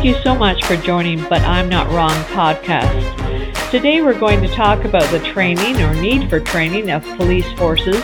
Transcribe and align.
Thank 0.00 0.16
you 0.16 0.22
so 0.22 0.34
much 0.34 0.64
for 0.64 0.76
joining 0.76 1.20
But 1.28 1.42
I'm 1.42 1.68
Not 1.68 1.90
Wrong 1.90 2.24
podcast. 2.32 3.70
Today 3.70 4.00
we're 4.00 4.18
going 4.18 4.40
to 4.40 4.48
talk 4.48 4.86
about 4.86 5.06
the 5.10 5.18
training 5.18 5.76
or 5.82 5.92
need 5.92 6.30
for 6.30 6.40
training 6.40 6.90
of 6.90 7.04
police 7.18 7.52
forces, 7.58 8.02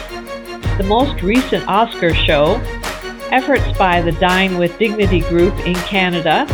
the 0.76 0.85
most 0.87 1.22
recent 1.22 1.67
Oscar 1.67 2.12
show, 2.12 2.60
efforts 3.30 3.67
by 3.78 4.03
the 4.03 4.12
Dying 4.12 4.58
with 4.58 4.78
Dignity 4.78 5.21
group 5.21 5.58
in 5.67 5.74
Canada, 5.74 6.46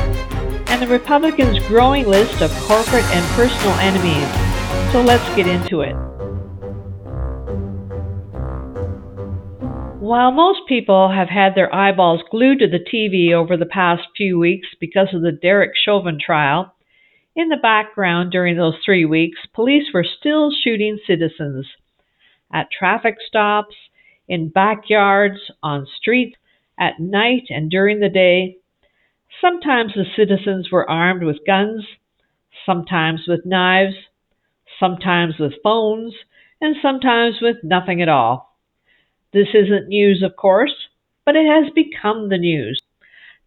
and 0.68 0.80
the 0.80 0.86
Republicans' 0.86 1.58
growing 1.66 2.06
list 2.06 2.40
of 2.40 2.52
corporate 2.60 3.04
and 3.06 3.26
personal 3.34 3.74
enemies. 3.80 4.92
So 4.92 5.02
let's 5.02 5.26
get 5.34 5.48
into 5.48 5.80
it. 5.80 5.96
While 10.02 10.32
most 10.32 10.62
people 10.66 11.12
have 11.12 11.28
had 11.28 11.54
their 11.54 11.72
eyeballs 11.72 12.22
glued 12.28 12.58
to 12.58 12.66
the 12.66 12.80
TV 12.80 13.32
over 13.32 13.56
the 13.56 13.64
past 13.64 14.02
few 14.16 14.36
weeks 14.36 14.66
because 14.80 15.14
of 15.14 15.22
the 15.22 15.30
Derek 15.30 15.76
Chauvin 15.76 16.18
trial, 16.18 16.74
in 17.36 17.50
the 17.50 17.56
background 17.56 18.32
during 18.32 18.56
those 18.56 18.74
three 18.84 19.04
weeks, 19.04 19.38
police 19.54 19.94
were 19.94 20.02
still 20.02 20.50
shooting 20.50 20.98
citizens 21.06 21.68
at 22.52 22.72
traffic 22.72 23.18
stops, 23.24 23.76
in 24.26 24.48
backyards, 24.48 25.38
on 25.62 25.86
streets, 25.86 26.34
at 26.76 26.98
night, 26.98 27.44
and 27.48 27.70
during 27.70 28.00
the 28.00 28.08
day. 28.08 28.56
Sometimes 29.40 29.92
the 29.94 30.04
citizens 30.16 30.68
were 30.72 30.90
armed 30.90 31.22
with 31.22 31.46
guns, 31.46 31.86
sometimes 32.66 33.20
with 33.28 33.46
knives, 33.46 33.94
sometimes 34.80 35.38
with 35.38 35.62
phones, 35.62 36.12
and 36.60 36.74
sometimes 36.82 37.36
with 37.40 37.58
nothing 37.62 38.02
at 38.02 38.08
all. 38.08 38.51
This 39.32 39.48
isn't 39.54 39.88
news, 39.88 40.22
of 40.22 40.36
course, 40.36 40.74
but 41.24 41.36
it 41.36 41.46
has 41.46 41.72
become 41.74 42.28
the 42.28 42.38
news. 42.38 42.80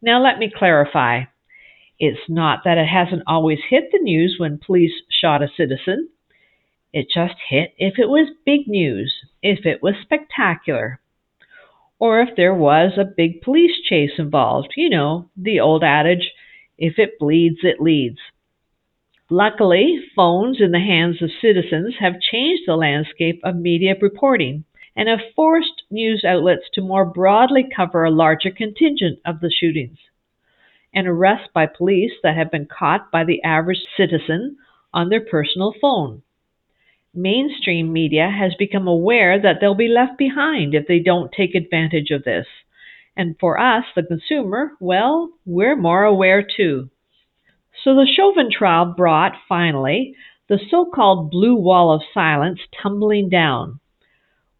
Now, 0.02 0.22
let 0.22 0.39
me 0.39 0.52
clarify. 0.55 1.23
It's 2.00 2.27
not 2.27 2.64
that 2.66 2.77
it 2.77 2.88
hasn't 2.88 3.23
always 3.27 3.59
hit 3.69 3.86
the 3.92 4.00
news 4.00 4.36
when 4.38 4.59
police 4.66 4.94
shot 5.09 5.44
a 5.44 5.47
citizen. 5.55 6.09
It 6.92 7.08
just 7.14 7.36
hit 7.50 7.73
if 7.77 8.00
it 8.00 8.09
was 8.09 8.30
big 8.45 8.67
news, 8.67 9.14
if 9.44 9.66
it 9.66 9.83
was 9.83 9.95
spectacular, 10.02 11.00
or 11.99 12.22
if 12.22 12.36
there 12.36 12.53
was 12.53 12.94
a 12.97 13.05
big 13.05 13.42
police 13.42 13.75
chase 13.88 14.14
involved. 14.17 14.73
You 14.75 14.89
know, 14.89 15.30
the 15.38 15.59
old 15.59 15.83
adage 15.83 16.31
if 16.77 16.97
it 16.97 17.20
bleeds, 17.20 17.59
it 17.64 17.81
leads. 17.81 18.20
Luckily, 19.30 19.99
phones 20.16 20.59
in 20.59 20.72
the 20.72 20.80
hands 20.80 21.22
of 21.22 21.31
citizens 21.42 21.95
have 21.99 22.20
changed 22.20 22.64
the 22.67 22.75
landscape 22.75 23.39
of 23.44 23.55
media 23.55 23.95
reporting 24.02 24.66
and 24.95 25.09
have 25.09 25.19
forced 25.35 25.83
news 25.89 26.23
outlets 26.25 26.63
to 26.73 26.81
more 26.81 27.05
broadly 27.05 27.67
cover 27.75 28.03
a 28.03 28.11
larger 28.11 28.49
contingent 28.49 29.19
of 29.25 29.39
the 29.41 29.52
shootings. 29.52 29.97
And 30.93 31.07
arrests 31.07 31.49
by 31.53 31.65
police 31.65 32.13
that 32.23 32.37
have 32.37 32.52
been 32.52 32.67
caught 32.67 33.11
by 33.11 33.25
the 33.25 33.43
average 33.43 33.83
citizen 33.97 34.57
on 34.93 35.09
their 35.09 35.19
personal 35.19 35.73
phone. 35.81 36.21
Mainstream 37.13 37.91
media 37.91 38.29
has 38.29 38.53
become 38.57 38.87
aware 38.87 39.41
that 39.41 39.57
they'll 39.59 39.75
be 39.75 39.89
left 39.89 40.17
behind 40.17 40.73
if 40.73 40.87
they 40.87 40.99
don't 40.99 41.31
take 41.31 41.55
advantage 41.55 42.11
of 42.11 42.23
this. 42.23 42.45
And 43.17 43.35
for 43.39 43.59
us, 43.59 43.85
the 43.95 44.03
consumer, 44.03 44.71
well, 44.80 45.31
we're 45.45 45.75
more 45.75 46.03
aware 46.03 46.41
too. 46.43 46.89
So 47.83 47.95
the 47.95 48.07
Chauvin 48.07 48.49
trial 48.52 48.93
brought, 48.97 49.33
finally, 49.47 50.15
the 50.47 50.59
so 50.69 50.85
called 50.85 51.31
blue 51.31 51.55
wall 51.55 51.91
of 51.91 52.02
silence 52.13 52.59
tumbling 52.81 53.30
down 53.30 53.80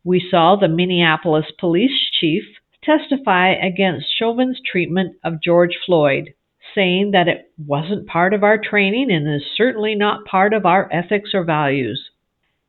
we 0.06 0.26
saw 0.30 0.56
the 0.56 0.68
Minneapolis 0.68 1.48
police 1.60 2.10
chief 2.20 2.44
testify 2.84 3.54
against 3.54 4.16
Chauvin's 4.18 4.62
treatment 4.64 5.16
of 5.24 5.42
George 5.42 5.76
Floyd, 5.84 6.36
saying 6.76 7.12
that 7.12 7.28
it 7.28 7.52
wasn't 7.58 8.08
part 8.08 8.32
of 8.34 8.44
our 8.44 8.60
training 8.60 9.12
and 9.12 9.28
is 9.28 9.42
certainly 9.58 9.96
not 9.96 10.26
part 10.26 10.54
of 10.54 10.64
our 10.66 10.88
ethics 10.94 11.32
or 11.34 11.44
values. 11.44 12.12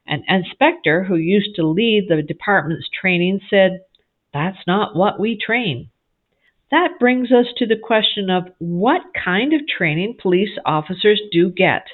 An 0.07 0.25
inspector 0.27 1.05
who 1.05 1.17
used 1.17 1.55
to 1.57 1.67
lead 1.67 2.07
the 2.09 2.23
department's 2.23 2.89
training 2.89 3.41
said, 3.51 3.81
That's 4.33 4.67
not 4.67 4.97
what 4.97 5.21
we 5.21 5.37
train. 5.39 5.91
That 6.71 6.99
brings 6.99 7.31
us 7.31 7.47
to 7.59 7.67
the 7.67 7.77
question 7.77 8.31
of 8.31 8.45
what 8.59 9.03
kind 9.25 9.53
of 9.53 9.69
training 9.69 10.17
police 10.21 10.57
officers 10.65 11.21
do 11.31 11.51
get. 11.51 11.87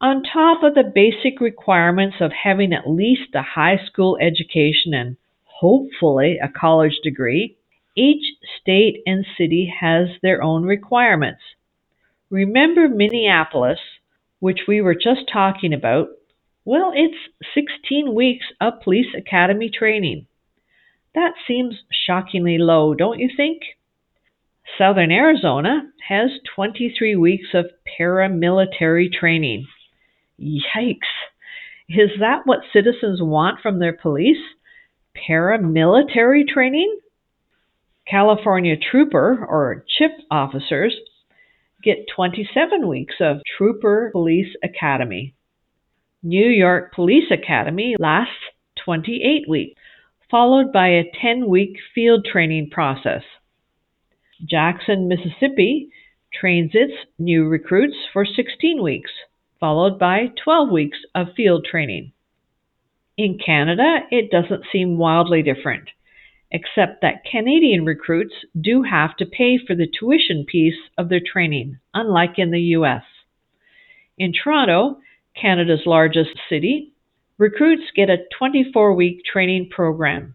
On 0.00 0.22
top 0.22 0.62
of 0.62 0.74
the 0.74 0.84
basic 0.84 1.40
requirements 1.40 2.18
of 2.20 2.30
having 2.30 2.72
at 2.72 2.88
least 2.88 3.34
a 3.34 3.42
high 3.42 3.80
school 3.84 4.16
education 4.20 4.94
and 4.94 5.16
hopefully 5.42 6.38
a 6.40 6.48
college 6.48 7.00
degree, 7.02 7.56
each 7.96 8.24
state 8.60 9.02
and 9.06 9.26
city 9.36 9.74
has 9.80 10.06
their 10.22 10.40
own 10.40 10.62
requirements. 10.62 11.40
Remember 12.30 12.88
Minneapolis, 12.88 13.80
which 14.38 14.60
we 14.68 14.80
were 14.80 14.94
just 14.94 15.22
talking 15.32 15.72
about? 15.72 16.10
Well, 16.64 16.92
it's 16.94 17.18
16 17.52 18.14
weeks 18.14 18.46
of 18.60 18.80
police 18.84 19.12
academy 19.16 19.68
training. 19.68 20.28
That 21.16 21.32
seems 21.48 21.74
shockingly 22.06 22.58
low, 22.58 22.94
don't 22.94 23.18
you 23.18 23.30
think? 23.36 23.62
Southern 24.76 25.10
Arizona 25.10 25.90
has 26.08 26.30
23 26.54 27.16
weeks 27.16 27.48
of 27.52 27.66
paramilitary 27.98 29.12
training. 29.12 29.66
Yikes. 30.40 30.98
Is 31.88 32.10
that 32.20 32.42
what 32.44 32.60
citizens 32.72 33.20
want 33.22 33.60
from 33.60 33.78
their 33.78 33.94
police? 33.94 34.36
Paramilitary 35.28 36.46
training? 36.46 36.98
California 38.08 38.76
trooper 38.76 39.44
or 39.48 39.84
CHIP 39.98 40.12
officers 40.30 40.94
get 41.82 42.06
27 42.14 42.88
weeks 42.88 43.14
of 43.20 43.38
Trooper 43.56 44.10
Police 44.12 44.54
Academy. 44.62 45.34
New 46.22 46.48
York 46.48 46.92
Police 46.94 47.30
Academy 47.30 47.96
lasts 47.98 48.32
28 48.84 49.48
weeks, 49.48 49.80
followed 50.30 50.72
by 50.72 50.88
a 50.88 51.10
10 51.20 51.48
week 51.48 51.76
field 51.94 52.26
training 52.30 52.70
process. 52.70 53.22
Jackson, 54.48 55.08
Mississippi 55.08 55.90
trains 56.32 56.72
its 56.74 56.92
new 57.18 57.44
recruits 57.46 57.96
for 58.12 58.24
16 58.24 58.82
weeks 58.82 59.10
followed 59.60 59.98
by 59.98 60.32
12 60.42 60.70
weeks 60.70 60.98
of 61.14 61.34
field 61.36 61.66
training. 61.68 62.12
In 63.16 63.38
Canada, 63.44 64.00
it 64.10 64.30
doesn't 64.30 64.66
seem 64.70 64.98
wildly 64.98 65.42
different, 65.42 65.88
except 66.50 67.02
that 67.02 67.24
Canadian 67.30 67.84
recruits 67.84 68.34
do 68.60 68.82
have 68.82 69.16
to 69.16 69.26
pay 69.26 69.58
for 69.58 69.74
the 69.74 69.88
tuition 69.98 70.44
piece 70.46 70.78
of 70.96 71.08
their 71.08 71.20
training, 71.20 71.78
unlike 71.94 72.38
in 72.38 72.50
the 72.50 72.60
US. 72.76 73.02
In 74.16 74.32
Toronto, 74.32 75.00
Canada's 75.40 75.86
largest 75.86 76.30
city, 76.48 76.92
recruits 77.38 77.90
get 77.94 78.10
a 78.10 78.24
24 78.38 78.94
week 78.94 79.24
training 79.24 79.68
program. 79.70 80.34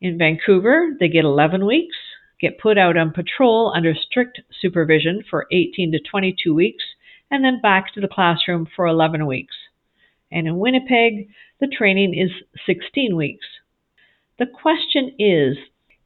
In 0.00 0.18
Vancouver, 0.18 0.96
they 1.00 1.08
get 1.08 1.24
11 1.24 1.64
weeks, 1.64 1.96
get 2.40 2.58
put 2.58 2.76
out 2.76 2.96
on 2.96 3.12
patrol 3.12 3.72
under 3.74 3.94
strict 3.94 4.40
supervision 4.60 5.22
for 5.28 5.46
18 5.50 5.92
to 5.92 5.98
22 6.00 6.54
weeks, 6.54 6.84
and 7.34 7.44
then 7.44 7.60
back 7.60 7.92
to 7.92 8.00
the 8.00 8.06
classroom 8.06 8.64
for 8.76 8.86
11 8.86 9.26
weeks. 9.26 9.56
And 10.30 10.46
in 10.46 10.56
Winnipeg, 10.56 11.28
the 11.60 11.66
training 11.66 12.14
is 12.14 12.30
16 12.64 13.16
weeks. 13.16 13.44
The 14.38 14.46
question 14.46 15.16
is 15.18 15.56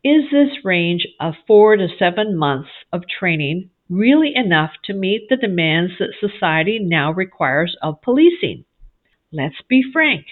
Is 0.02 0.30
this 0.32 0.64
range 0.64 1.06
of 1.20 1.34
four 1.46 1.76
to 1.76 1.88
seven 1.98 2.34
months 2.34 2.70
of 2.94 3.02
training 3.06 3.68
really 3.90 4.32
enough 4.34 4.70
to 4.84 4.94
meet 4.94 5.28
the 5.28 5.36
demands 5.36 5.92
that 5.98 6.14
society 6.18 6.78
now 6.78 7.12
requires 7.12 7.76
of 7.82 8.00
policing? 8.00 8.64
Let's 9.30 9.60
be 9.68 9.82
frank. 9.92 10.24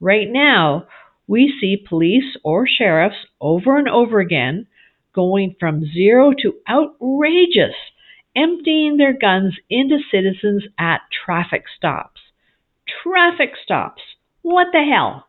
Right 0.00 0.28
now, 0.30 0.86
we 1.26 1.54
see 1.60 1.76
police 1.76 2.36
or 2.42 2.66
sheriffs 2.66 3.26
over 3.38 3.76
and 3.76 3.88
over 3.88 4.18
again 4.18 4.66
going 5.14 5.56
from 5.60 5.84
zero 5.92 6.32
to 6.40 6.54
outrageous 6.66 7.74
emptying 8.36 8.96
their 8.96 9.12
guns 9.12 9.54
into 9.68 9.98
citizens 10.10 10.64
at 10.78 11.02
traffic 11.24 11.64
stops. 11.76 12.20
Traffic 13.02 13.50
stops. 13.62 14.02
What 14.42 14.68
the 14.72 14.82
hell? 14.82 15.26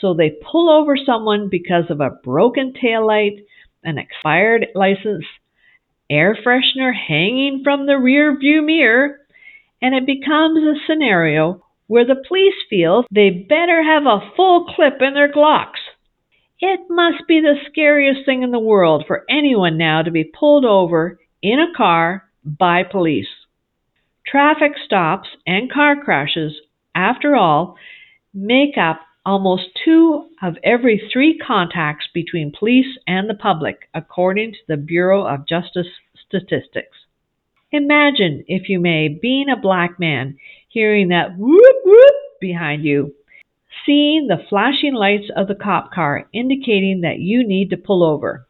So 0.00 0.14
they 0.14 0.30
pull 0.30 0.68
over 0.68 0.96
someone 0.96 1.48
because 1.48 1.84
of 1.88 2.00
a 2.00 2.10
broken 2.10 2.72
taillight, 2.72 3.44
an 3.82 3.98
expired 3.98 4.66
license, 4.74 5.24
air 6.10 6.36
freshener 6.44 6.92
hanging 6.94 7.62
from 7.62 7.86
the 7.86 7.98
rear 7.98 8.36
view 8.38 8.62
mirror, 8.62 9.18
and 9.80 9.94
it 9.94 10.06
becomes 10.06 10.62
a 10.64 10.80
scenario 10.86 11.62
where 11.86 12.06
the 12.06 12.22
police 12.26 12.54
feel 12.68 13.04
they 13.10 13.30
better 13.30 13.82
have 13.82 14.06
a 14.06 14.32
full 14.36 14.66
clip 14.74 14.94
in 15.00 15.14
their 15.14 15.30
Glocks. 15.30 15.80
It 16.60 16.80
must 16.88 17.28
be 17.28 17.40
the 17.40 17.56
scariest 17.70 18.24
thing 18.24 18.42
in 18.42 18.50
the 18.50 18.58
world 18.58 19.04
for 19.06 19.24
anyone 19.28 19.76
now 19.76 20.02
to 20.02 20.10
be 20.10 20.24
pulled 20.24 20.64
over 20.64 21.18
in 21.44 21.60
a 21.60 21.76
car 21.76 22.24
by 22.42 22.82
police. 22.82 23.28
Traffic 24.26 24.72
stops 24.82 25.28
and 25.46 25.70
car 25.70 25.94
crashes, 26.02 26.54
after 26.94 27.36
all, 27.36 27.76
make 28.32 28.78
up 28.78 29.00
almost 29.26 29.64
two 29.84 30.30
of 30.42 30.54
every 30.64 31.10
three 31.12 31.38
contacts 31.38 32.06
between 32.14 32.50
police 32.58 32.98
and 33.06 33.28
the 33.28 33.34
public, 33.34 33.90
according 33.92 34.52
to 34.52 34.58
the 34.68 34.78
Bureau 34.78 35.26
of 35.26 35.46
Justice 35.46 35.86
Statistics. 36.26 36.96
Imagine, 37.70 38.44
if 38.48 38.70
you 38.70 38.80
may, 38.80 39.08
being 39.08 39.50
a 39.50 39.60
black 39.60 40.00
man, 40.00 40.38
hearing 40.70 41.08
that 41.08 41.36
whoop 41.36 41.76
whoop 41.84 42.14
behind 42.40 42.84
you, 42.84 43.14
seeing 43.84 44.28
the 44.28 44.42
flashing 44.48 44.94
lights 44.94 45.30
of 45.36 45.48
the 45.48 45.54
cop 45.54 45.92
car 45.92 46.26
indicating 46.32 47.02
that 47.02 47.18
you 47.18 47.46
need 47.46 47.68
to 47.68 47.76
pull 47.76 48.02
over. 48.02 48.46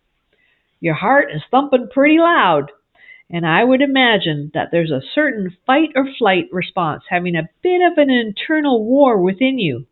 Your 0.79 0.95
heart 0.95 1.33
is 1.35 1.43
thumping 1.51 1.89
pretty 1.93 2.19
loud, 2.19 2.71
and 3.31 3.47
I 3.47 3.65
would 3.65 3.81
imagine 3.81 4.51
that 4.55 4.69
there's 4.71 4.91
a 4.91 5.03
certain 5.15 5.57
fight 5.67 5.91
or 5.95 6.07
flight 6.19 6.45
response 6.53 7.03
having 7.09 7.37
a 7.37 7.49
bit 7.63 7.81
of 7.81 7.99
an 7.99 8.11
internal 8.11 8.85
war 8.85 9.21
within 9.21 9.59
you. 9.59 9.87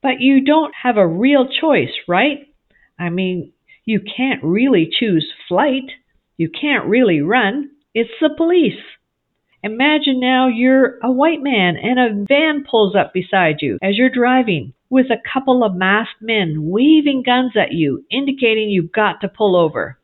But 0.00 0.20
you 0.20 0.44
don't 0.44 0.74
have 0.82 0.96
a 0.96 1.06
real 1.06 1.46
choice, 1.48 1.92
right? 2.08 2.48
I 2.98 3.10
mean, 3.10 3.52
you 3.84 4.00
can't 4.00 4.42
really 4.42 4.90
choose 4.90 5.32
flight. 5.48 5.90
You 6.36 6.48
can't 6.48 6.86
really 6.86 7.20
run. 7.20 7.70
It's 7.94 8.10
the 8.20 8.30
police. 8.36 8.80
Imagine 9.64 10.18
now 10.18 10.48
you're 10.48 10.98
a 11.02 11.12
white 11.12 11.42
man 11.42 11.76
and 11.76 11.98
a 11.98 12.24
van 12.26 12.64
pulls 12.68 12.96
up 12.96 13.12
beside 13.12 13.56
you 13.60 13.78
as 13.82 13.96
you're 13.96 14.10
driving 14.10 14.72
with 14.90 15.06
a 15.10 15.22
couple 15.32 15.64
of 15.64 15.74
masked 15.74 16.20
men 16.20 16.68
waving 16.68 17.22
guns 17.24 17.52
at 17.56 17.72
you, 17.72 18.04
indicating 18.10 18.70
you've 18.70 18.92
got 18.92 19.20
to 19.20 19.28
pull 19.28 19.56
over. 19.56 19.98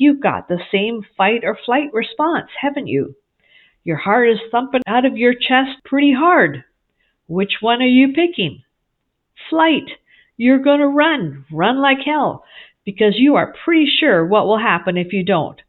You've 0.00 0.22
got 0.22 0.48
the 0.48 0.62
same 0.72 1.02
fight 1.14 1.44
or 1.44 1.58
flight 1.66 1.92
response, 1.92 2.48
haven't 2.58 2.86
you? 2.86 3.16
Your 3.84 3.98
heart 3.98 4.30
is 4.30 4.38
thumping 4.50 4.80
out 4.86 5.04
of 5.04 5.18
your 5.18 5.34
chest 5.34 5.84
pretty 5.84 6.14
hard. 6.14 6.64
Which 7.26 7.58
one 7.60 7.82
are 7.82 7.86
you 7.86 8.14
picking? 8.14 8.62
Flight. 9.50 9.90
You're 10.38 10.62
going 10.62 10.80
to 10.80 10.86
run, 10.86 11.44
run 11.52 11.82
like 11.82 11.98
hell, 12.02 12.44
because 12.86 13.12
you 13.18 13.36
are 13.36 13.54
pretty 13.62 13.86
sure 14.00 14.24
what 14.24 14.46
will 14.46 14.58
happen 14.58 14.96
if 14.96 15.12
you 15.12 15.22
don't. 15.22 15.60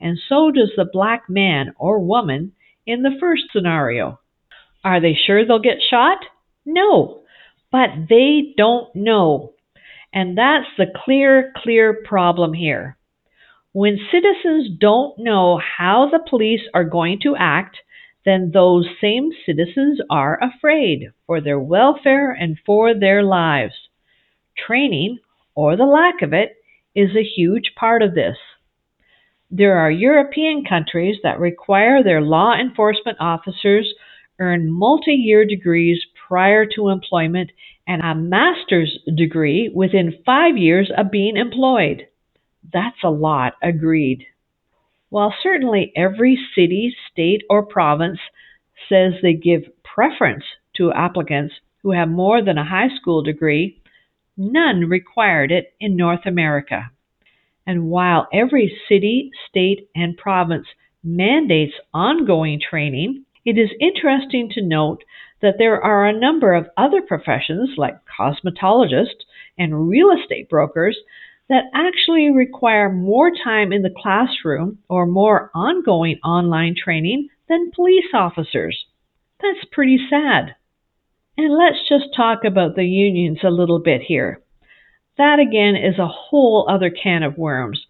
And 0.00 0.18
so 0.26 0.50
does 0.50 0.72
the 0.74 0.88
black 0.90 1.24
man 1.28 1.74
or 1.78 1.98
woman 1.98 2.52
in 2.86 3.02
the 3.02 3.18
first 3.20 3.42
scenario. 3.52 4.20
Are 4.82 5.02
they 5.02 5.12
sure 5.26 5.44
they'll 5.44 5.58
get 5.58 5.82
shot? 5.90 6.20
No, 6.64 7.24
but 7.70 7.90
they 8.08 8.54
don't 8.56 8.96
know. 8.96 9.52
And 10.14 10.38
that's 10.38 10.64
the 10.78 10.86
clear, 11.04 11.52
clear 11.62 12.02
problem 12.08 12.54
here. 12.54 12.96
When 13.72 14.00
citizens 14.10 14.68
don't 14.80 15.16
know 15.18 15.58
how 15.58 16.08
the 16.10 16.18
police 16.28 16.62
are 16.74 16.82
going 16.82 17.20
to 17.20 17.36
act, 17.36 17.76
then 18.24 18.50
those 18.52 18.88
same 19.00 19.30
citizens 19.46 20.00
are 20.10 20.42
afraid 20.42 21.12
for 21.26 21.40
their 21.40 21.60
welfare 21.60 22.32
and 22.32 22.58
for 22.66 22.94
their 22.94 23.22
lives. 23.22 23.74
Training, 24.56 25.18
or 25.54 25.76
the 25.76 25.84
lack 25.84 26.20
of 26.20 26.32
it, 26.32 26.56
is 26.96 27.14
a 27.14 27.22
huge 27.22 27.74
part 27.76 28.02
of 28.02 28.16
this. 28.16 28.36
There 29.52 29.76
are 29.78 29.90
European 29.90 30.64
countries 30.64 31.18
that 31.22 31.38
require 31.38 32.02
their 32.02 32.20
law 32.20 32.54
enforcement 32.54 33.18
officers 33.20 33.94
earn 34.40 34.68
multi 34.68 35.12
year 35.12 35.44
degrees 35.44 36.04
prior 36.26 36.66
to 36.74 36.88
employment 36.88 37.52
and 37.86 38.02
a 38.02 38.16
master's 38.16 38.98
degree 39.16 39.70
within 39.72 40.18
five 40.26 40.56
years 40.56 40.90
of 40.96 41.12
being 41.12 41.36
employed. 41.36 42.08
That's 42.72 43.02
a 43.02 43.10
lot, 43.10 43.54
agreed. 43.62 44.26
While 45.08 45.34
certainly 45.42 45.92
every 45.96 46.38
city, 46.54 46.94
state, 47.10 47.42
or 47.50 47.64
province 47.64 48.20
says 48.88 49.14
they 49.22 49.34
give 49.34 49.62
preference 49.82 50.44
to 50.76 50.92
applicants 50.92 51.54
who 51.82 51.92
have 51.92 52.08
more 52.08 52.42
than 52.42 52.58
a 52.58 52.64
high 52.64 52.94
school 53.00 53.22
degree, 53.22 53.80
none 54.36 54.88
required 54.88 55.50
it 55.50 55.72
in 55.80 55.96
North 55.96 56.26
America. 56.26 56.90
And 57.66 57.90
while 57.90 58.28
every 58.32 58.76
city, 58.88 59.30
state, 59.48 59.88
and 59.94 60.16
province 60.16 60.66
mandates 61.02 61.74
ongoing 61.92 62.60
training, 62.60 63.24
it 63.44 63.58
is 63.58 63.70
interesting 63.80 64.50
to 64.50 64.62
note 64.62 65.02
that 65.40 65.56
there 65.58 65.82
are 65.82 66.06
a 66.06 66.18
number 66.18 66.54
of 66.54 66.68
other 66.76 67.02
professions 67.02 67.70
like 67.76 67.96
cosmetologists 68.18 69.24
and 69.58 69.88
real 69.88 70.10
estate 70.10 70.48
brokers 70.48 70.98
that 71.50 71.64
actually 71.74 72.30
require 72.30 72.90
more 72.90 73.30
time 73.30 73.72
in 73.72 73.82
the 73.82 73.94
classroom 73.94 74.78
or 74.88 75.04
more 75.04 75.50
ongoing 75.52 76.16
online 76.24 76.74
training 76.82 77.28
than 77.48 77.72
police 77.74 78.06
officers. 78.14 78.86
That's 79.42 79.66
pretty 79.72 79.98
sad. 80.08 80.54
And 81.36 81.52
let's 81.52 81.88
just 81.88 82.14
talk 82.16 82.44
about 82.44 82.76
the 82.76 82.84
unions 82.84 83.40
a 83.42 83.50
little 83.50 83.80
bit 83.80 84.00
here. 84.00 84.40
That 85.18 85.40
again 85.40 85.74
is 85.74 85.98
a 85.98 86.06
whole 86.06 86.68
other 86.70 86.88
can 86.90 87.24
of 87.24 87.36
worms. 87.36 87.84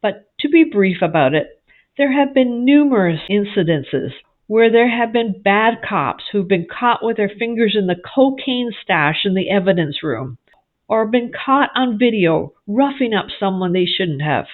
But 0.00 0.30
to 0.40 0.48
be 0.48 0.64
brief 0.64 1.02
about 1.02 1.34
it, 1.34 1.62
there 1.98 2.12
have 2.12 2.32
been 2.32 2.64
numerous 2.64 3.20
incidences 3.30 4.12
where 4.46 4.72
there 4.72 4.88
have 4.88 5.12
been 5.12 5.42
bad 5.44 5.74
cops 5.86 6.24
who've 6.32 6.48
been 6.48 6.66
caught 6.66 7.04
with 7.04 7.18
their 7.18 7.30
fingers 7.38 7.76
in 7.78 7.86
the 7.86 8.02
cocaine 8.14 8.72
stash 8.82 9.24
in 9.24 9.34
the 9.34 9.50
evidence 9.50 10.02
room, 10.02 10.38
or 10.88 11.06
been 11.06 11.32
caught 11.32 11.70
on 11.74 11.98
video 11.98 12.52
roughing 12.66 13.14
up 13.14 13.26
someone 13.38 13.72
they 13.72 13.86
shouldn't 13.86 14.22
have. 14.22 14.46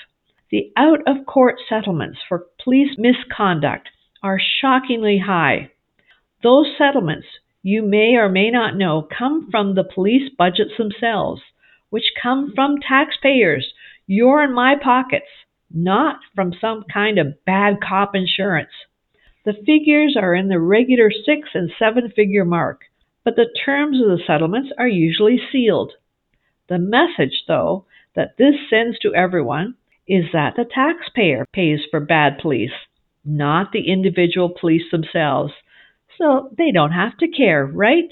The 0.51 0.73
out 0.77 1.01
of 1.07 1.27
court 1.27 1.57
settlements 1.69 2.19
for 2.29 2.47
police 2.63 2.97
misconduct 2.99 3.89
are 4.23 4.41
shockingly 4.61 5.19
high. 5.19 5.71
Those 6.43 6.67
settlements, 6.79 7.27
you 7.63 7.83
may 7.83 8.15
or 8.17 8.29
may 8.29 8.51
not 8.51 8.77
know, 8.77 9.03
come 9.17 9.49
from 9.51 9.75
the 9.75 9.85
police 9.85 10.31
budgets 10.37 10.73
themselves 10.79 11.43
which 11.91 12.13
come 12.21 12.53
from 12.55 12.77
taxpayers, 12.79 13.73
your 14.07 14.43
and 14.43 14.55
my 14.55 14.75
pockets, 14.77 15.27
not 15.73 16.19
from 16.35 16.53
some 16.61 16.85
kind 16.93 17.19
of 17.19 17.45
bad 17.45 17.79
cop 17.81 18.15
insurance. 18.15 18.71
The 19.45 19.55
figures 19.65 20.17
are 20.21 20.35
in 20.35 20.49
the 20.49 20.61
regular 20.61 21.11
six 21.11 21.49
and 21.55 21.71
seven 21.79 22.13
figure 22.15 22.45
mark, 22.45 22.83
but 23.25 23.37
the 23.37 23.49
terms 23.65 24.01
of 24.01 24.09
the 24.09 24.23
settlements 24.27 24.71
are 24.79 24.89
usually 24.89 25.41
sealed. 25.51 25.93
The 26.69 26.79
message, 26.79 27.45
though, 27.49 27.87
that 28.15 28.37
this 28.37 28.55
sends 28.69 28.99
to 29.01 29.15
everyone 29.15 29.75
is 30.07 30.25
that 30.33 30.55
the 30.57 30.65
taxpayer 30.65 31.47
pays 31.53 31.81
for 31.91 32.01
bad 32.01 32.39
police, 32.39 32.73
not 33.25 33.73
the 33.73 33.89
individual 33.91 34.51
police 34.51 34.91
themselves. 34.91 35.53
So 36.19 36.51
they 36.57 36.73
don't 36.73 36.93
have 36.93 37.17
to 37.19 37.29
care, 37.29 37.65
right? 37.65 38.11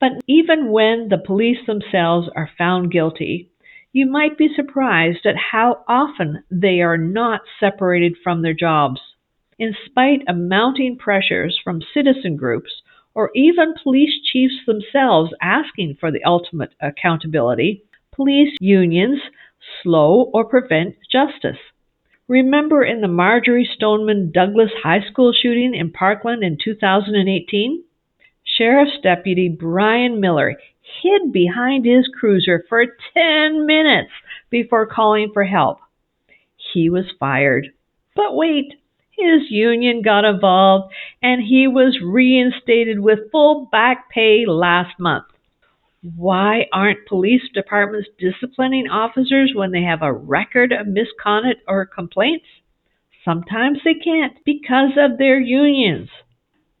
But 0.00 0.12
even 0.26 0.70
when 0.70 1.08
the 1.08 1.18
police 1.18 1.64
themselves 1.66 2.28
are 2.36 2.50
found 2.58 2.92
guilty, 2.92 3.50
you 3.92 4.06
might 4.06 4.36
be 4.36 4.54
surprised 4.54 5.24
at 5.24 5.36
how 5.52 5.84
often 5.88 6.44
they 6.50 6.82
are 6.82 6.98
not 6.98 7.40
separated 7.58 8.14
from 8.22 8.42
their 8.42 8.54
jobs. 8.54 9.00
In 9.58 9.74
spite 9.86 10.22
of 10.28 10.36
mounting 10.36 10.98
pressures 10.98 11.58
from 11.64 11.82
citizen 11.94 12.36
groups 12.36 12.70
or 13.16 13.30
even 13.34 13.72
police 13.82 14.12
chiefs 14.30 14.54
themselves 14.66 15.32
asking 15.40 15.96
for 15.98 16.12
the 16.12 16.22
ultimate 16.24 16.74
accountability, 16.82 17.82
police 18.14 18.54
unions 18.60 19.18
slow 19.82 20.30
or 20.34 20.44
prevent 20.44 20.94
justice. 21.10 21.56
Remember 22.28 22.84
in 22.84 23.00
the 23.00 23.08
Marjory 23.08 23.66
Stoneman 23.74 24.32
Douglas 24.32 24.70
High 24.82 25.00
School 25.10 25.32
shooting 25.32 25.74
in 25.74 25.92
Parkland 25.92 26.44
in 26.44 26.58
2018? 26.62 27.82
Sheriff's 28.44 29.00
Deputy 29.02 29.48
Brian 29.48 30.20
Miller 30.20 30.56
hid 31.02 31.32
behind 31.32 31.86
his 31.86 32.06
cruiser 32.20 32.66
for 32.68 32.84
10 33.14 33.64
minutes 33.64 34.10
before 34.50 34.86
calling 34.86 35.30
for 35.32 35.44
help. 35.44 35.78
He 36.74 36.90
was 36.90 37.06
fired. 37.18 37.68
But 38.14 38.34
wait, 38.34 38.74
his 39.16 39.50
union 39.50 40.02
got 40.02 40.24
involved 40.24 40.92
and 41.22 41.42
he 41.42 41.66
was 41.66 41.98
reinstated 42.02 43.00
with 43.00 43.30
full 43.32 43.66
back 43.72 44.10
pay 44.10 44.44
last 44.46 44.98
month. 44.98 45.24
Why 46.14 46.66
aren't 46.72 47.08
police 47.08 47.42
departments 47.52 48.08
disciplining 48.18 48.88
officers 48.88 49.52
when 49.54 49.72
they 49.72 49.82
have 49.82 50.02
a 50.02 50.12
record 50.12 50.72
of 50.72 50.86
misconduct 50.86 51.60
or 51.66 51.86
complaints? 51.86 52.46
Sometimes 53.24 53.78
they 53.84 53.94
can't 53.94 54.36
because 54.44 54.92
of 54.96 55.18
their 55.18 55.40
unions 55.40 56.08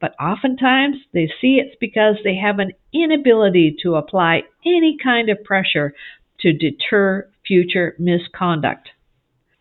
but 0.00 0.14
oftentimes 0.20 0.96
they 1.12 1.30
see 1.40 1.56
it's 1.56 1.76
because 1.80 2.16
they 2.22 2.36
have 2.36 2.58
an 2.58 2.72
inability 2.92 3.76
to 3.82 3.96
apply 3.96 4.42
any 4.64 4.96
kind 5.02 5.28
of 5.28 5.42
pressure 5.44 5.94
to 6.40 6.52
deter 6.52 7.28
future 7.46 7.96
misconduct. 7.98 8.90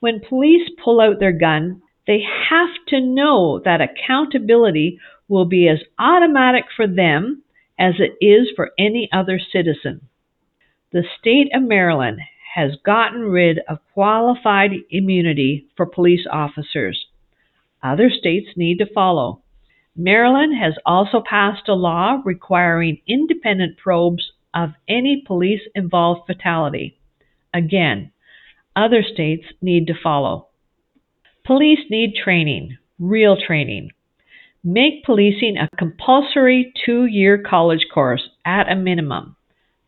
When 0.01 0.19
police 0.27 0.69
pull 0.83 0.99
out 0.99 1.19
their 1.19 1.31
gun, 1.31 1.81
they 2.07 2.21
have 2.49 2.69
to 2.87 3.01
know 3.01 3.61
that 3.65 3.81
accountability 3.81 4.99
will 5.27 5.45
be 5.45 5.67
as 5.67 5.79
automatic 5.97 6.65
for 6.75 6.87
them 6.87 7.43
as 7.79 7.95
it 7.99 8.23
is 8.23 8.47
for 8.55 8.71
any 8.77 9.09
other 9.11 9.39
citizen. 9.39 10.01
The 10.91 11.03
state 11.19 11.49
of 11.53 11.63
Maryland 11.63 12.19
has 12.55 12.77
gotten 12.85 13.21
rid 13.21 13.59
of 13.67 13.79
qualified 13.93 14.71
immunity 14.89 15.67
for 15.75 15.85
police 15.85 16.25
officers. 16.31 17.05
Other 17.83 18.09
states 18.09 18.51
need 18.55 18.77
to 18.77 18.93
follow. 18.93 19.41
Maryland 19.95 20.53
has 20.57 20.73
also 20.85 21.21
passed 21.27 21.67
a 21.67 21.73
law 21.73 22.21
requiring 22.23 23.01
independent 23.07 23.77
probes 23.77 24.31
of 24.53 24.71
any 24.87 25.23
police 25.25 25.61
involved 25.73 26.27
fatality. 26.27 26.97
Again, 27.53 28.11
other 28.75 29.03
states 29.03 29.45
need 29.61 29.87
to 29.87 29.93
follow. 30.01 30.47
Police 31.45 31.91
need 31.91 32.15
training. 32.15 32.75
real 32.97 33.37
training. 33.37 33.91
Make 34.63 35.03
policing 35.03 35.57
a 35.57 35.69
compulsory 35.77 36.73
two 36.83 37.05
year 37.05 37.37
college 37.37 37.85
course 37.93 38.27
at 38.43 38.71
a 38.71 38.75
minimum. 38.75 39.35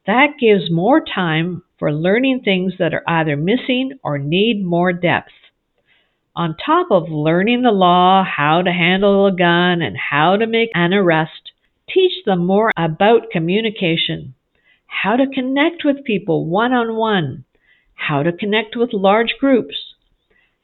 That 0.06 0.38
gives 0.40 0.70
more 0.70 1.04
time 1.04 1.64
for 1.80 1.92
learning 1.92 2.42
things 2.42 2.74
that 2.78 2.94
are 2.94 3.02
either 3.08 3.36
missing 3.36 3.94
or 4.04 4.20
need 4.20 4.64
more 4.64 4.94
depth. 4.94 5.32
On 6.36 6.56
top 6.64 6.92
of 6.92 7.10
learning 7.10 7.64
the 7.64 7.72
law, 7.72 8.24
how 8.24 8.62
to 8.62 8.72
handle 8.72 9.26
a 9.26 9.36
gun, 9.36 9.82
and 9.82 9.98
how 9.98 10.38
to 10.38 10.46
make 10.46 10.70
an 10.76 10.94
arrest, 10.94 11.54
teach 11.90 12.24
them 12.24 12.46
more 12.46 12.72
about 12.78 13.32
communication, 13.32 14.36
how 14.86 15.16
to 15.16 15.26
connect 15.26 15.84
with 15.84 16.04
people 16.04 16.46
one 16.46 16.72
on 16.72 16.96
one, 16.96 17.46
how 17.96 18.22
to 18.22 18.32
connect 18.32 18.76
with 18.76 18.94
large 18.94 19.34
groups, 19.40 19.87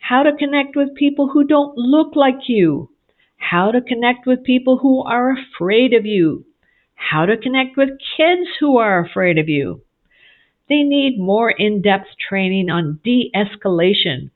how 0.10 0.22
to 0.22 0.36
connect 0.38 0.76
with 0.76 0.96
people 0.96 1.30
who 1.30 1.46
don't 1.46 1.78
look 1.78 2.14
like 2.14 2.50
you, 2.50 2.90
how 3.38 3.72
to 3.72 3.80
connect 3.80 4.26
with 4.26 4.44
people 4.44 4.78
who 4.80 5.02
are 5.04 5.32
afraid 5.32 5.94
of 5.94 6.06
you, 6.06 6.44
how 6.96 7.26
to 7.26 7.38
connect 7.38 7.78
with 7.78 7.90
kids 8.18 8.50
who 8.60 8.78
are 8.78 9.00
afraid 9.00 9.38
of 9.38 9.48
you. 9.48 9.82
They 10.68 10.84
need 10.84 11.18
more 11.18 11.50
in 11.50 11.82
depth 11.82 12.10
training 12.30 12.70
on 12.70 13.00
de 13.06 13.32
escalation 13.34 14.30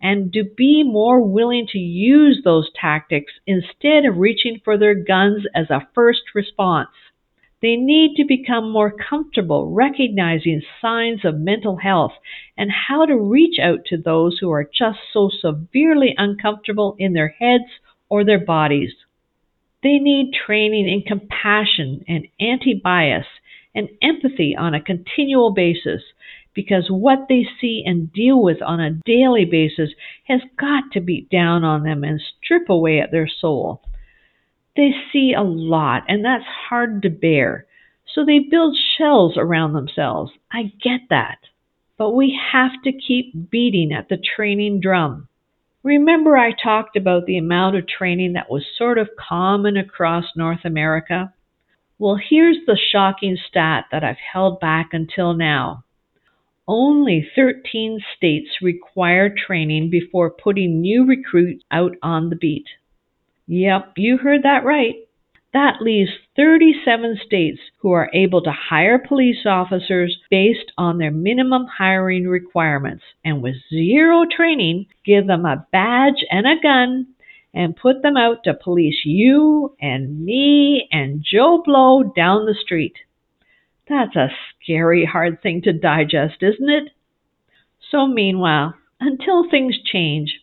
and 0.00 0.32
to 0.32 0.42
be 0.56 0.82
more 0.82 1.20
willing 1.20 1.68
to 1.68 1.78
use 1.78 2.40
those 2.42 2.68
tactics 2.74 3.32
instead 3.46 4.04
of 4.04 4.16
reaching 4.16 4.60
for 4.64 4.76
their 4.76 4.96
guns 4.96 5.44
as 5.54 5.70
a 5.70 5.86
first 5.94 6.22
response. 6.34 6.90
They 7.62 7.76
need 7.76 8.16
to 8.16 8.24
become 8.24 8.72
more 8.72 8.90
comfortable 8.90 9.70
recognizing 9.70 10.62
signs 10.80 11.24
of 11.24 11.38
mental 11.38 11.76
health 11.76 12.12
and 12.56 12.72
how 12.88 13.06
to 13.06 13.16
reach 13.16 13.60
out 13.60 13.84
to 13.86 13.96
those 13.96 14.38
who 14.40 14.50
are 14.50 14.64
just 14.64 14.98
so 15.12 15.30
severely 15.30 16.12
uncomfortable 16.18 16.96
in 16.98 17.12
their 17.12 17.28
heads 17.28 17.70
or 18.08 18.24
their 18.24 18.44
bodies. 18.44 18.92
They 19.84 19.98
need 19.98 20.34
training 20.34 20.88
in 20.88 21.02
compassion 21.02 22.04
and 22.08 22.26
anti 22.40 22.74
bias 22.74 23.26
and 23.74 23.88
empathy 24.02 24.56
on 24.56 24.74
a 24.74 24.82
continual 24.82 25.52
basis 25.54 26.02
because 26.54 26.90
what 26.90 27.26
they 27.28 27.46
see 27.60 27.84
and 27.86 28.12
deal 28.12 28.42
with 28.42 28.60
on 28.60 28.80
a 28.80 28.98
daily 29.06 29.44
basis 29.44 29.90
has 30.24 30.40
got 30.58 30.84
to 30.92 31.00
beat 31.00 31.30
down 31.30 31.62
on 31.62 31.84
them 31.84 32.02
and 32.02 32.20
strip 32.20 32.68
away 32.68 33.00
at 33.00 33.12
their 33.12 33.28
soul. 33.28 33.82
They 34.76 34.92
see 35.12 35.34
a 35.36 35.42
lot, 35.42 36.04
and 36.08 36.24
that's 36.24 36.44
hard 36.44 37.02
to 37.02 37.10
bear. 37.10 37.66
So 38.14 38.24
they 38.24 38.38
build 38.38 38.76
shells 38.96 39.36
around 39.36 39.72
themselves. 39.72 40.32
I 40.50 40.72
get 40.82 41.00
that. 41.10 41.38
But 41.98 42.10
we 42.10 42.38
have 42.52 42.72
to 42.84 42.92
keep 42.92 43.50
beating 43.50 43.92
at 43.92 44.08
the 44.08 44.16
training 44.16 44.80
drum. 44.80 45.28
Remember, 45.82 46.36
I 46.36 46.52
talked 46.52 46.96
about 46.96 47.26
the 47.26 47.38
amount 47.38 47.76
of 47.76 47.88
training 47.88 48.34
that 48.34 48.50
was 48.50 48.64
sort 48.76 48.98
of 48.98 49.16
common 49.18 49.76
across 49.76 50.24
North 50.36 50.64
America? 50.64 51.32
Well, 51.98 52.16
here's 52.16 52.58
the 52.66 52.78
shocking 52.90 53.36
stat 53.48 53.86
that 53.92 54.04
I've 54.04 54.16
held 54.32 54.60
back 54.60 54.90
until 54.92 55.34
now. 55.34 55.84
Only 56.68 57.28
13 57.34 58.00
states 58.16 58.48
require 58.62 59.34
training 59.34 59.90
before 59.90 60.30
putting 60.30 60.80
new 60.80 61.04
recruits 61.04 61.64
out 61.70 61.96
on 62.02 62.30
the 62.30 62.36
beat. 62.36 62.66
Yep, 63.52 63.92
you 63.98 64.16
heard 64.16 64.44
that 64.44 64.64
right. 64.64 64.94
That 65.52 65.82
leaves 65.82 66.10
37 66.36 67.18
states 67.26 67.58
who 67.80 67.90
are 67.90 68.10
able 68.14 68.40
to 68.40 68.50
hire 68.50 68.98
police 68.98 69.44
officers 69.44 70.16
based 70.30 70.72
on 70.78 70.96
their 70.96 71.10
minimum 71.10 71.66
hiring 71.66 72.26
requirements 72.26 73.04
and 73.26 73.42
with 73.42 73.56
zero 73.68 74.24
training, 74.24 74.86
give 75.04 75.26
them 75.26 75.44
a 75.44 75.66
badge 75.70 76.24
and 76.30 76.46
a 76.46 76.58
gun 76.62 77.08
and 77.52 77.76
put 77.76 78.00
them 78.00 78.16
out 78.16 78.42
to 78.44 78.54
police 78.54 79.04
you 79.04 79.76
and 79.82 80.24
me 80.24 80.88
and 80.90 81.22
Joe 81.22 81.62
Blow 81.62 82.04
down 82.04 82.46
the 82.46 82.56
street. 82.58 82.96
That's 83.86 84.16
a 84.16 84.30
scary 84.62 85.04
hard 85.04 85.42
thing 85.42 85.60
to 85.64 85.74
digest, 85.74 86.36
isn't 86.40 86.70
it? 86.70 86.84
So, 87.90 88.06
meanwhile, 88.06 88.72
until 88.98 89.50
things 89.50 89.76
change, 89.84 90.40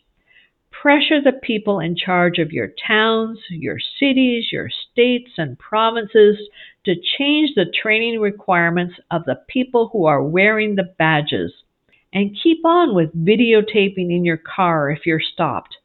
pressure 0.81 1.21
the 1.21 1.33
people 1.43 1.79
in 1.79 1.95
charge 1.95 2.38
of 2.38 2.51
your 2.51 2.69
towns, 2.88 3.39
your 3.50 3.77
cities, 4.00 4.45
your 4.51 4.69
states, 4.91 5.31
and 5.38 5.59
provinces 5.59 6.38
to 6.86 6.95
change 7.17 7.50
the 7.55 7.65
training 7.81 8.19
requirements 8.19 8.95
of 9.12 9.25
the 9.25 9.39
people 9.48 9.89
who 9.91 10.05
are 10.05 10.24
wearing 10.24 10.75
the 10.75 10.93
badges. 10.98 11.51
And 12.13 12.38
keep 12.41 12.65
on 12.65 12.95
with 12.95 13.13
videotaping 13.13 14.09
in 14.09 14.24
your 14.25 14.38
car 14.38 14.89
if 14.89 15.05
you're 15.05 15.21
stopped. 15.21 15.75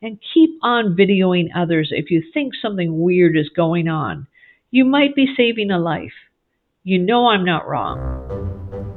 And 0.00 0.18
keep 0.32 0.50
on 0.62 0.96
videoing 0.96 1.48
others 1.54 1.88
if 1.90 2.10
you 2.10 2.22
think 2.32 2.54
something 2.54 3.00
weird 3.00 3.36
is 3.36 3.50
going 3.54 3.88
on. 3.88 4.28
You 4.70 4.84
might 4.84 5.14
be 5.14 5.34
saving 5.36 5.70
a 5.70 5.78
life. 5.78 6.12
You 6.84 6.98
know 6.98 7.28
I'm 7.28 7.44
not 7.44 7.68
wrong. 7.68 8.87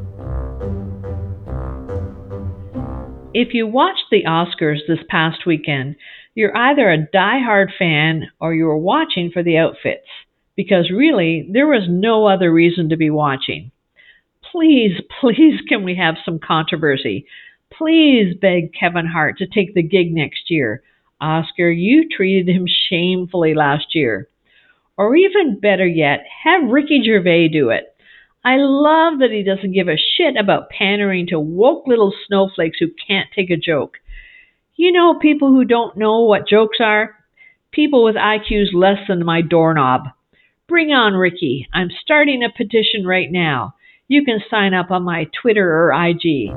If 3.33 3.53
you 3.53 3.65
watched 3.65 4.07
the 4.11 4.25
Oscars 4.27 4.79
this 4.89 4.99
past 5.07 5.45
weekend, 5.45 5.95
you're 6.35 6.55
either 6.55 6.89
a 6.89 6.97
die-hard 6.97 7.71
fan 7.79 8.29
or 8.41 8.53
you 8.53 8.65
were 8.65 8.77
watching 8.77 9.31
for 9.31 9.41
the 9.41 9.57
outfits, 9.57 10.07
because 10.57 10.91
really, 10.91 11.47
there 11.49 11.67
was 11.67 11.87
no 11.87 12.25
other 12.25 12.51
reason 12.51 12.89
to 12.89 12.97
be 12.97 13.09
watching. 13.09 13.71
Please, 14.51 14.99
please, 15.21 15.61
can 15.69 15.85
we 15.85 15.95
have 15.95 16.15
some 16.25 16.39
controversy? 16.39 17.25
Please 17.71 18.35
beg 18.35 18.73
Kevin 18.77 19.07
Hart 19.07 19.37
to 19.37 19.47
take 19.47 19.75
the 19.75 19.83
gig 19.83 20.13
next 20.13 20.49
year. 20.51 20.83
Oscar, 21.21 21.71
you 21.71 22.09
treated 22.09 22.53
him 22.53 22.65
shamefully 22.89 23.53
last 23.53 23.95
year. 23.95 24.27
Or 24.97 25.15
even 25.15 25.57
better 25.57 25.87
yet, 25.87 26.25
have 26.43 26.69
Ricky 26.69 27.01
Gervais 27.01 27.47
do 27.47 27.69
it. 27.69 27.90
I 28.43 28.55
love 28.57 29.19
that 29.19 29.29
he 29.29 29.43
doesn't 29.43 29.73
give 29.73 29.87
a 29.87 29.97
shit 30.17 30.35
about 30.35 30.71
pandering 30.71 31.27
to 31.27 31.39
woke 31.39 31.85
little 31.85 32.11
snowflakes 32.25 32.79
who 32.79 32.87
can't 33.07 33.29
take 33.35 33.51
a 33.51 33.55
joke. 33.55 33.97
You 34.75 34.91
know, 34.91 35.19
people 35.19 35.49
who 35.49 35.63
don't 35.63 35.95
know 35.95 36.21
what 36.21 36.47
jokes 36.47 36.77
are? 36.79 37.15
People 37.71 38.03
with 38.03 38.15
IQs 38.15 38.73
less 38.73 38.97
than 39.07 39.23
my 39.23 39.41
doorknob. 39.43 40.07
Bring 40.67 40.91
on 40.91 41.13
Ricky. 41.13 41.67
I'm 41.71 41.89
starting 42.01 42.41
a 42.43 42.49
petition 42.49 43.05
right 43.05 43.31
now. 43.31 43.75
You 44.07 44.25
can 44.25 44.39
sign 44.49 44.73
up 44.73 44.89
on 44.89 45.03
my 45.03 45.27
Twitter 45.39 45.69
or 45.69 45.93
IG. 45.93 46.51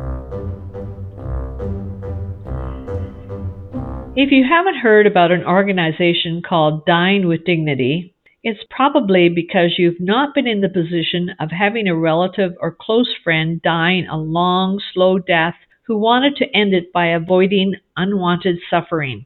If 4.16 4.30
you 4.30 4.44
haven't 4.48 4.76
heard 4.76 5.06
about 5.06 5.32
an 5.32 5.44
organization 5.44 6.40
called 6.40 6.86
Dying 6.86 7.26
with 7.26 7.44
Dignity, 7.44 8.13
it's 8.44 8.60
probably 8.68 9.30
because 9.30 9.76
you've 9.78 10.00
not 10.00 10.34
been 10.34 10.46
in 10.46 10.60
the 10.60 10.68
position 10.68 11.30
of 11.40 11.50
having 11.50 11.88
a 11.88 11.96
relative 11.96 12.52
or 12.60 12.76
close 12.78 13.08
friend 13.24 13.62
dying 13.62 14.06
a 14.06 14.18
long, 14.18 14.78
slow 14.92 15.18
death 15.18 15.54
who 15.86 15.96
wanted 15.96 16.36
to 16.36 16.54
end 16.54 16.74
it 16.74 16.92
by 16.92 17.06
avoiding 17.06 17.74
unwanted 17.96 18.56
suffering. 18.68 19.24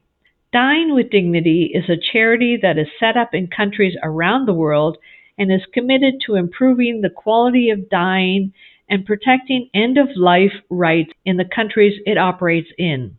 Dying 0.53 0.95
with 0.95 1.09
Dignity 1.09 1.69
is 1.73 1.89
a 1.89 2.01
charity 2.13 2.57
that 2.61 2.77
is 2.77 2.87
set 2.97 3.17
up 3.17 3.33
in 3.33 3.47
countries 3.47 3.97
around 4.01 4.45
the 4.45 4.53
world 4.53 4.97
and 5.37 5.51
is 5.51 5.67
committed 5.73 6.15
to 6.25 6.35
improving 6.35 7.01
the 7.01 7.09
quality 7.09 7.69
of 7.71 7.89
dying 7.89 8.53
and 8.89 9.05
protecting 9.05 9.69
end 9.73 9.97
of 9.97 10.07
life 10.15 10.53
rights 10.69 11.11
in 11.25 11.35
the 11.35 11.49
countries 11.53 11.99
it 12.05 12.17
operates 12.17 12.69
in. 12.77 13.17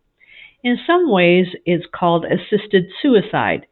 In 0.65 0.79
some 0.87 1.11
ways, 1.11 1.47
it's 1.67 1.87
called 1.95 2.25
assisted 2.25 2.87
suicide 3.03 3.67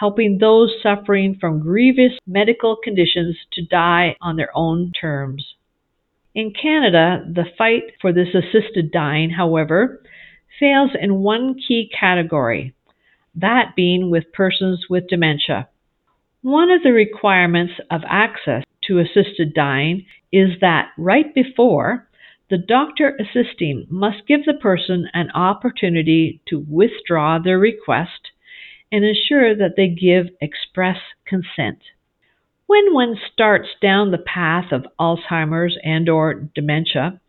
helping 0.00 0.38
those 0.38 0.72
suffering 0.82 1.36
from 1.38 1.60
grievous 1.60 2.12
medical 2.26 2.74
conditions 2.82 3.36
to 3.52 3.60
die 3.66 4.16
on 4.22 4.34
their 4.34 4.48
own 4.54 4.90
terms. 4.98 5.54
In 6.34 6.54
Canada, 6.54 7.22
the 7.30 7.44
fight 7.58 7.82
for 8.00 8.10
this 8.10 8.34
assisted 8.34 8.90
dying, 8.92 9.28
however, 9.28 10.02
fails 10.58 10.92
in 10.98 11.22
one 11.22 11.54
key 11.54 11.90
category, 12.00 12.74
that 13.34 13.76
being 13.76 14.10
with 14.10 14.32
persons 14.32 14.86
with 14.88 15.06
dementia. 15.06 15.68
One 16.40 16.70
of 16.70 16.82
the 16.82 16.92
requirements 16.92 17.74
of 17.90 18.00
access 18.08 18.64
to 18.84 19.00
assisted 19.00 19.52
dying 19.52 20.06
is 20.32 20.48
that 20.62 20.92
right 20.96 21.34
before, 21.34 22.08
the 22.48 22.56
doctor 22.56 23.18
assisting 23.20 23.86
must 23.90 24.26
give 24.26 24.46
the 24.46 24.54
person 24.54 25.08
an 25.12 25.30
opportunity 25.32 26.40
to 26.48 26.64
withdraw 26.66 27.38
their 27.38 27.58
request 27.58 28.30
and 28.92 29.04
ensure 29.04 29.54
that 29.54 29.74
they 29.76 29.88
give 29.88 30.26
express 30.40 30.98
consent. 31.26 31.78
When 32.66 32.94
one 32.94 33.16
starts 33.32 33.68
down 33.82 34.10
the 34.10 34.18
path 34.18 34.72
of 34.72 34.86
Alzheimer's 34.98 35.76
and 35.82 36.08
or 36.08 36.34
dementia, 36.54 37.20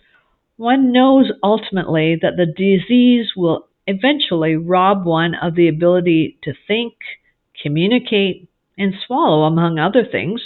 one 0.57 0.91
knows 0.91 1.31
ultimately 1.41 2.17
that 2.21 2.37
the 2.37 2.45
disease 2.45 3.31
will 3.35 3.67
eventually 3.87 4.55
rob 4.55 5.05
one 5.05 5.33
of 5.33 5.55
the 5.55 5.67
ability 5.67 6.37
to 6.43 6.53
think, 6.67 6.93
communicate, 7.61 8.47
and 8.77 8.93
swallow, 9.05 9.43
among 9.43 9.79
other 9.79 10.05
things, 10.05 10.41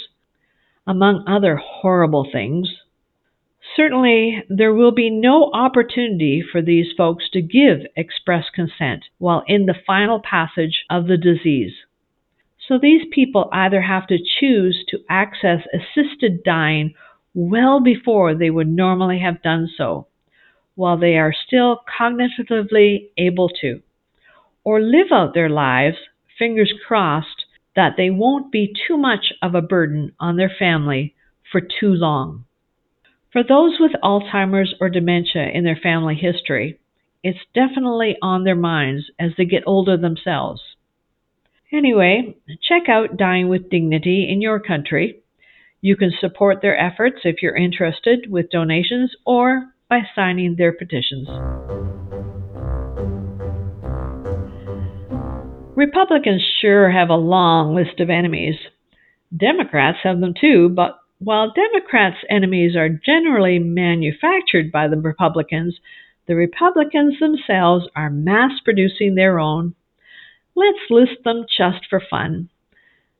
among 0.86 1.24
other 1.28 1.56
horrible 1.56 2.26
things. 2.30 2.68
Certainly, 3.76 4.42
there 4.48 4.72
will 4.72 4.92
be 4.92 5.10
no 5.10 5.50
opportunity 5.52 6.42
for 6.42 6.62
these 6.62 6.86
folks 6.96 7.28
to 7.34 7.42
give 7.42 7.80
express 7.94 8.46
consent 8.54 9.04
while 9.18 9.44
in 9.46 9.66
the 9.66 9.74
final 9.86 10.18
passage 10.18 10.86
of 10.88 11.06
the 11.06 11.18
disease. 11.18 11.74
So 12.66 12.78
these 12.78 13.02
people 13.12 13.50
either 13.52 13.82
have 13.82 14.06
to 14.06 14.18
choose 14.40 14.82
to 14.88 15.04
access 15.10 15.60
assisted 15.74 16.42
dying 16.42 16.94
well 17.34 17.80
before 17.80 18.34
they 18.34 18.48
would 18.48 18.66
normally 18.68 19.18
have 19.18 19.42
done 19.42 19.68
so, 19.76 20.06
while 20.74 20.96
they 20.96 21.18
are 21.18 21.34
still 21.46 21.82
cognitively 22.00 23.10
able 23.18 23.50
to, 23.60 23.82
or 24.64 24.80
live 24.80 25.12
out 25.12 25.34
their 25.34 25.50
lives, 25.50 25.98
fingers 26.38 26.72
crossed, 26.88 27.44
that 27.76 27.92
they 27.98 28.08
won't 28.08 28.50
be 28.50 28.74
too 28.88 28.96
much 28.96 29.34
of 29.42 29.54
a 29.54 29.60
burden 29.60 30.12
on 30.18 30.36
their 30.36 30.52
family 30.58 31.14
for 31.52 31.60
too 31.60 31.92
long. 31.92 32.46
For 33.36 33.44
those 33.44 33.76
with 33.78 33.92
Alzheimer's 34.02 34.74
or 34.80 34.88
dementia 34.88 35.50
in 35.52 35.62
their 35.62 35.78
family 35.82 36.14
history, 36.14 36.78
it's 37.22 37.38
definitely 37.54 38.16
on 38.22 38.44
their 38.44 38.56
minds 38.56 39.10
as 39.20 39.32
they 39.36 39.44
get 39.44 39.62
older 39.66 39.98
themselves. 39.98 40.62
Anyway, 41.70 42.34
check 42.66 42.88
out 42.88 43.18
Dying 43.18 43.50
with 43.50 43.68
Dignity 43.68 44.26
in 44.26 44.40
your 44.40 44.58
country. 44.58 45.20
You 45.82 45.96
can 45.96 46.12
support 46.18 46.62
their 46.62 46.78
efforts 46.80 47.16
if 47.24 47.42
you're 47.42 47.54
interested 47.54 48.30
with 48.30 48.48
donations 48.48 49.14
or 49.26 49.66
by 49.90 50.00
signing 50.14 50.54
their 50.56 50.72
petitions. 50.72 51.28
Republicans 55.76 56.42
sure 56.62 56.90
have 56.90 57.10
a 57.10 57.16
long 57.16 57.74
list 57.74 58.00
of 58.00 58.08
enemies. 58.08 58.56
Democrats 59.36 59.98
have 60.04 60.20
them 60.20 60.32
too, 60.40 60.70
but 60.70 61.00
while 61.18 61.52
Democrats' 61.52 62.24
enemies 62.28 62.76
are 62.76 62.88
generally 62.88 63.58
manufactured 63.58 64.70
by 64.70 64.88
the 64.88 64.96
Republicans, 64.96 65.78
the 66.26 66.36
Republicans 66.36 67.18
themselves 67.18 67.86
are 67.94 68.10
mass 68.10 68.52
producing 68.64 69.14
their 69.14 69.38
own. 69.38 69.74
Let's 70.54 70.90
list 70.90 71.24
them 71.24 71.46
just 71.56 71.86
for 71.88 72.00
fun. 72.10 72.50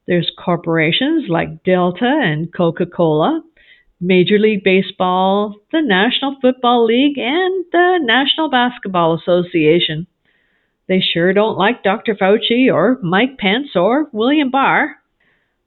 There's 0.06 0.30
corporations 0.42 1.28
like 1.28 1.64
Delta 1.64 2.20
and 2.22 2.52
Coca 2.52 2.86
Cola, 2.86 3.42
Major 4.00 4.38
League 4.38 4.62
Baseball, 4.62 5.56
the 5.72 5.80
National 5.80 6.36
Football 6.40 6.84
League, 6.84 7.18
and 7.18 7.64
the 7.72 7.98
National 8.02 8.50
Basketball 8.50 9.14
Association. 9.14 10.06
They 10.86 11.00
sure 11.00 11.32
don't 11.32 11.58
like 11.58 11.82
Dr. 11.82 12.14
Fauci 12.14 12.72
or 12.72 12.98
Mike 13.02 13.38
Pence 13.38 13.74
or 13.74 14.08
William 14.12 14.50
Barr. 14.50 14.96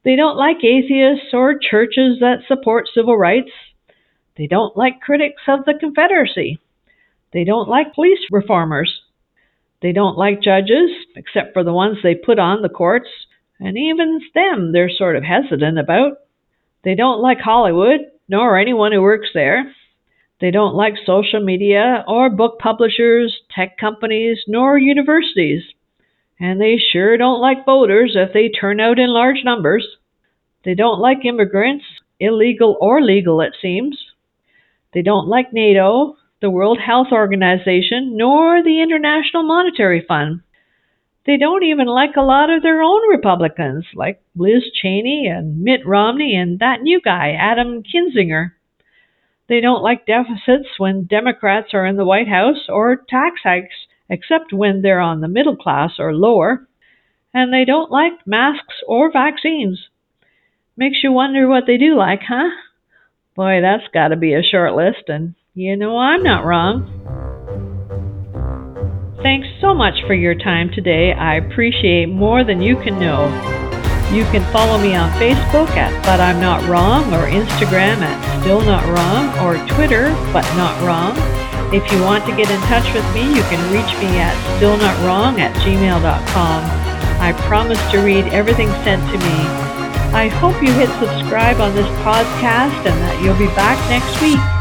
They 0.04 0.16
don't 0.16 0.38
like 0.38 0.64
atheists 0.64 1.34
or 1.34 1.60
churches 1.60 2.20
that 2.20 2.44
support 2.48 2.88
civil 2.94 3.18
rights. 3.18 3.52
They 4.38 4.48
don't 4.48 4.78
like 4.78 5.02
critics 5.02 5.42
of 5.48 5.66
the 5.66 5.74
Confederacy. 5.80 6.60
They 7.34 7.44
don't 7.44 7.68
like 7.68 7.94
police 7.94 8.20
reformers. 8.32 9.02
They 9.82 9.92
don't 9.92 10.18
like 10.18 10.42
judges, 10.42 10.90
except 11.16 11.54
for 11.54 11.64
the 11.64 11.74
ones 11.74 11.98
they 12.02 12.16
put 12.16 12.40
on 12.40 12.62
the 12.62 12.70
courts, 12.70 13.10
and 13.60 13.78
even 13.78 14.22
them 14.34 14.72
they're 14.72 14.90
sort 14.90 15.16
of 15.16 15.24
hesitant 15.24 15.78
about. 15.78 16.18
They 16.84 16.96
don't 16.96 17.22
like 17.22 17.40
Hollywood, 17.40 18.02
nor 18.28 18.58
anyone 18.58 18.92
who 18.94 19.02
works 19.02 19.30
there. 19.34 19.74
They 20.40 20.52
don't 20.52 20.76
like 20.76 20.96
social 21.06 21.44
media 21.44 22.06
or 22.08 22.30
book 22.30 22.60
publishers, 22.60 23.38
tech 23.54 23.78
companies, 23.78 24.40
nor 24.48 24.78
universities. 24.78 25.64
And 26.40 26.60
they 26.60 26.78
sure 26.78 27.18
don't 27.18 27.42
like 27.42 27.66
voters 27.66 28.14
if 28.16 28.32
they 28.34 28.50
turn 28.50 28.80
out 28.80 28.98
in 28.98 29.10
large 29.10 29.44
numbers. 29.44 29.86
They 30.64 30.74
don't 30.74 31.00
like 31.00 31.26
immigrants, 31.26 31.86
illegal 32.20 32.78
or 32.80 33.02
legal, 33.02 33.42
it 33.42 33.54
seems. 33.62 33.98
They 34.94 35.02
don't 35.02 35.28
like 35.28 35.52
NATO, 35.52 36.16
the 36.42 36.50
World 36.50 36.80
Health 36.80 37.08
Organization, 37.12 38.16
nor 38.16 38.64
the 38.64 38.82
International 38.82 39.44
Monetary 39.44 40.04
Fund. 40.08 40.42
They 41.26 41.38
don't 41.38 41.64
even 41.64 41.88
like 41.88 42.16
a 42.16 42.22
lot 42.22 42.50
of 42.50 42.64
their 42.64 42.82
own 42.82 43.08
Republicans, 43.10 43.86
like 43.94 44.22
Liz 44.36 44.64
Cheney 44.82 45.28
and 45.28 45.62
Mitt 45.62 45.86
Romney 45.86 46.36
and 46.36 46.60
that 46.60 46.82
new 46.82 47.02
guy, 47.02 47.34
Adam 47.34 47.84
Kinzinger. 47.84 48.52
They 49.48 49.60
don't 49.60 49.84
like 49.84 50.06
deficits 50.06 50.70
when 50.78 51.06
Democrats 51.06 51.74
are 51.74 51.86
in 51.86 51.98
the 51.98 52.06
White 52.06 52.30
House 52.30 52.68
or 52.70 53.04
tax 53.10 53.42
hikes 53.44 53.76
except 54.10 54.54
when 54.54 54.82
they're 54.82 55.00
on 55.00 55.22
the 55.22 55.28
middle 55.28 55.56
class 55.56 55.92
or 56.00 56.14
lower. 56.14 56.68
And 57.34 57.54
they 57.54 57.66
don't 57.66 57.92
like 57.92 58.26
masks 58.26 58.76
or 58.88 59.12
vaccines. 59.12 59.88
Makes 60.76 61.04
you 61.04 61.12
wonder 61.12 61.48
what 61.48 61.66
they 61.68 61.78
do 61.78 61.96
like, 61.96 62.22
huh? 62.28 62.50
Boy, 63.36 63.62
that's 63.62 63.88
got 63.94 64.10
to 64.10 64.16
be 64.16 64.34
a 64.34 64.42
short 64.42 64.74
list, 64.76 65.08
and 65.08 65.36
you 65.54 65.76
know 65.78 65.98
I'm 65.98 66.24
not 66.24 66.46
wrong. 66.46 66.96
Thanks 69.22 69.48
so 69.60 69.74
much 69.74 69.96
for 70.08 70.14
your 70.14 70.36
time 70.36 70.72
today. 70.74 71.12
I 71.14 71.36
appreciate 71.36 72.08
more 72.08 72.44
than 72.44 72.62
you 72.62 72.78
can 72.78 72.98
know. 73.00 73.28
You 74.14 74.24
can 74.32 74.42
follow 74.52 74.78
me 74.78 74.96
on 74.96 75.12
Facebook 75.20 75.70
at 75.72 75.92
But 76.04 76.20
I'm 76.20 76.42
Not 76.42 76.68
Wrong, 76.68 77.14
or 77.14 77.28
Instagram 77.28 77.98
at 78.00 78.42
Still 78.42 78.62
Not 78.62 78.86
Wrong, 78.86 79.38
or 79.46 79.58
Twitter, 79.76 80.10
But 80.34 80.44
Not 80.56 80.82
Wrong. 80.82 81.49
If 81.72 81.92
you 81.92 82.02
want 82.02 82.26
to 82.26 82.36
get 82.36 82.50
in 82.50 82.60
touch 82.62 82.92
with 82.96 83.06
me, 83.14 83.22
you 83.30 83.44
can 83.44 83.62
reach 83.72 83.94
me 84.02 84.18
at 84.18 84.34
stillnotwrong 84.58 85.38
at 85.40 85.54
gmail.com. 85.62 86.64
I 87.22 87.34
promise 87.48 87.80
to 87.92 88.00
read 88.00 88.26
everything 88.34 88.70
sent 88.84 89.04
to 89.12 89.18
me. 89.20 89.38
I 90.12 90.30
hope 90.30 90.64
you 90.64 90.74
hit 90.74 90.90
subscribe 90.98 91.62
on 91.62 91.76
this 91.76 91.88
podcast 92.02 92.74
and 92.90 92.98
that 93.06 93.22
you'll 93.22 93.38
be 93.38 93.54
back 93.54 93.78
next 93.88 94.20
week. 94.20 94.59